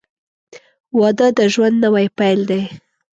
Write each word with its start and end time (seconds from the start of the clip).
•واده 0.99 1.27
د 1.37 1.39
ژوند 1.53 1.77
نوی 1.85 2.05
پیل 2.17 2.39
دی. 2.49 2.63